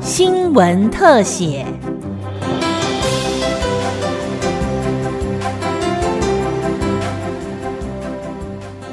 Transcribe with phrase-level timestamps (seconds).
[0.00, 1.66] 新闻特写。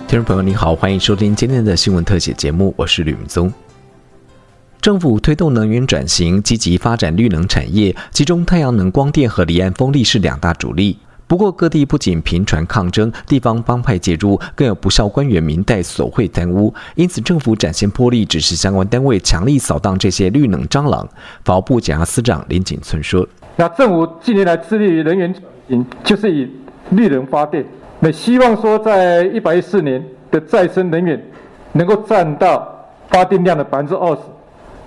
[0.08, 3.54] 听众朋友，你好，欢迎收听今天的新闻特写节目，我是吕明宗。
[4.82, 10.98] 政府推动能源转型，积极发展绿能产业，其中太阳能、光电和离岸风力是两大主力。
[11.32, 21.08] 不过，各地不仅频传抗争，地方帮派介入，更有不少官员明代索贿贪污，因此政府展现魄力，指示相关单位强力扫荡这些绿能蟑螂。
[21.46, 23.26] 法务部检察司长林景村说
[23.56, 26.52] ：“那政府近年来致力于能源转型，就是以
[26.90, 27.66] 绿能发电，
[28.02, 31.18] 那希望说在一百一十四年的再生能源
[31.72, 34.22] 能够占到发电量的百分之二十。”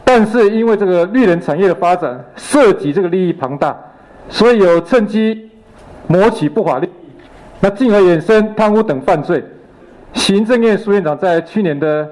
[0.04, 3.74] 但是因为这个绿能产业的发展涉及这个利益庞大，
[4.28, 5.50] 所以有趁机
[6.06, 6.90] 谋取不法利益，
[7.60, 9.44] 那进而衍生贪污等犯罪。
[10.12, 12.08] 行政院苏院长在去年的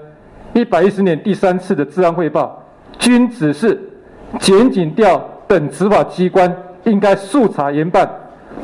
[0.54, 2.62] 一百一十年第三次的治安汇报，
[2.98, 3.80] 均指示
[4.40, 8.10] 检警调等执法机关应该速查严办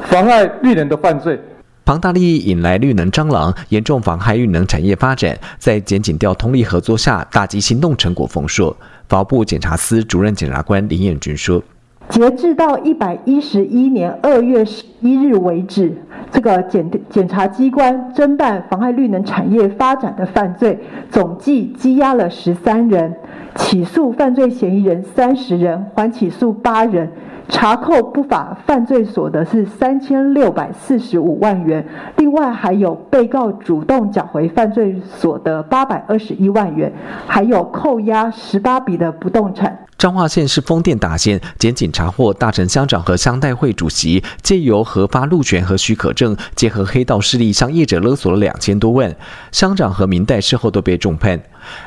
[0.03, 1.39] 妨碍绿能的犯罪。
[1.85, 5.39] 庞大利益引来绿能蟑螂，严重妨害绿能产业发展。
[5.59, 8.77] 在检警调通力合作下，打击行动成果丰硕。
[9.09, 11.63] 法务部检察司主任检察官林彦军说
[12.09, 15.95] ：“截至到一百一十一年二月十一日为止，
[16.31, 20.79] 这个检检察机关侦办妨害绿能产业发展的犯罪，
[21.11, 23.15] 总计羁押了十三人，
[23.55, 27.11] 起诉犯罪嫌疑人三十人，还起诉八人。”
[27.51, 31.83] 查扣不法犯罪所得是三千六百四十五万元，
[32.19, 36.93] 另外还有被告主动缴回犯罪所得八百二十一万元，
[37.27, 39.79] 还有扣押十八笔的不动产。
[39.99, 49.13] 彰化县是风电大县，检警查获大城乡长和乡代会主席借由核发路权和许可证，结合黑道势力向业者勒索了两千多万。
[49.51, 51.41] 乡长和民代事后都被重判。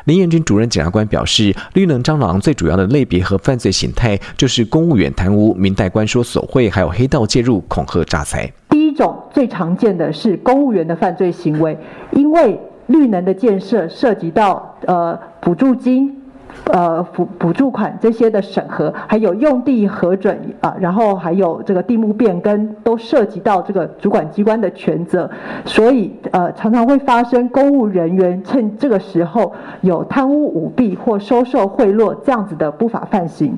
[0.03, 8.51] 林彦军主任检察官表示，绿能蟑螂最主要的类别和犯罪形态就是公务员贪污、民代官说索贿，还有黑道介入恐吓诈财。
[8.71, 11.77] 第一种最常见的是公务员的犯罪行为，
[12.11, 16.17] 因为绿能的建设涉及到呃补助金。
[16.65, 25.29] 呃，补补助款这些的审核，还有用地核准啊，然后还有这个地目变更，都涉及到这个主管机关的权责，
[25.65, 33.57] 所以呃，常常会发生公务人员趁这个时候有贪污舞弊或收受贿赂这样子的不法犯行。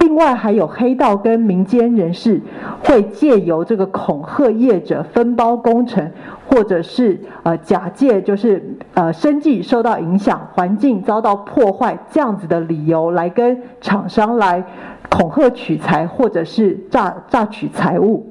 [0.00, 2.40] 另外，还有黑道跟民间人士
[2.84, 6.10] 会借由这个恐吓业者分包工程。
[6.50, 14.64] 或者是呃假借就是呃生计受到影响、环境遭到破坏这样子的理由来跟厂商来
[15.08, 18.26] 恐吓取财，或者是诈诈取财物。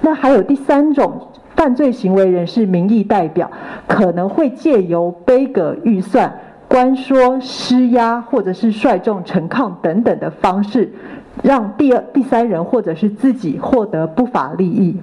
[0.00, 3.50] 那还有第三种犯罪行为人士民意代表，
[3.86, 6.32] 可能会借由杯葛预算、
[6.68, 10.90] 官说施压，或者是率众陈抗等等的方式，
[11.42, 14.96] 让第二、第三人或者是自己获得不法利益。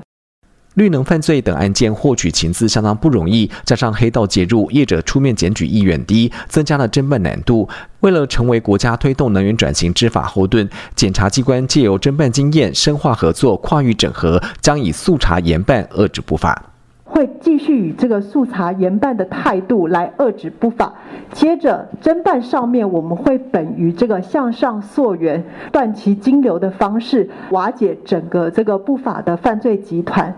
[0.76, 7.68] 绿能犯罪等案件获取情资相当不容易，加上黑道介入，业者出面检举意愿低，增加了侦办难度。
[8.02, 16.75] 为了成为国家推动能源转型执法后盾，检察机关借由侦办经验，深化合作，跨域整合，将以速查严办，遏制不法。
[17.16, 20.94] 会继续以这个速查严办的态度来遏止不法。
[21.32, 30.36] 接着侦办上面，我们会本于这个向上溯源、断其金流的方式，瓦解整个这个不法的犯罪集团，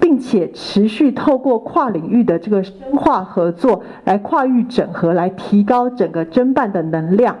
[0.00, 7.36] 并且持续透过跨领域的这个深化合作，来跨域整合，来提高整个侦办的能量。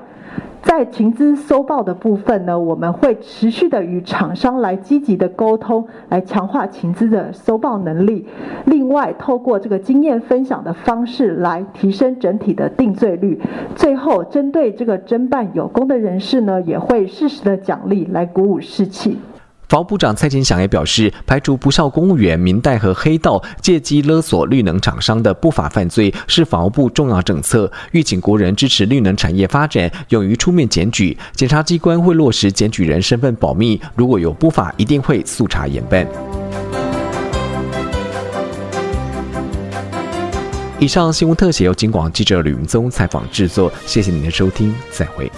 [0.66, 8.26] 在情资搜报的部分呢，我们会持续的与厂商来积极的沟通，来强化情资的搜报能力。
[8.64, 13.40] 另外，透过这个经验分享的方式来提升整体的定罪率。
[13.76, 19.16] 最后，针对这个侦办有功的人士呢，也会适时的奖励来鼓舞士气。
[19.68, 31.16] 法务部长蔡金祥也表示，排除不孝公务员、民代和黑道借机勒索绿能厂商的不法犯罪是法务部重要政策，欲请国人支持绿能产业发展，勇于出面检举。
[31.34, 36.06] 检察机关会落实检举人身份保密，如果有不法，一定会速查严办。
[40.78, 45.28] 以上新闻特写由金广记者吕明宗采访制作，谢谢您的收听，再会。